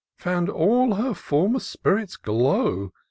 Found 0.17 0.49
all 0.49 0.95
her 0.95 1.13
former 1.13 1.59
spirits 1.59 2.17
glow. 2.17 2.91